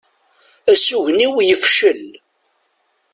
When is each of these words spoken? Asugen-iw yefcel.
Asugen-iw 0.71 1.35
yefcel. 1.47 2.03